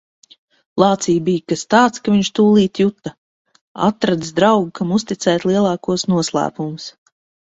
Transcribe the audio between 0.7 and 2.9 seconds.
Lācī bija kas tāds, ka viņš tūlīt